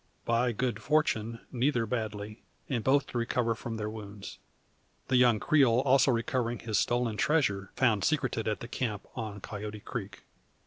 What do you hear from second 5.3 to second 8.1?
Creole also recovering his stolen treasure, found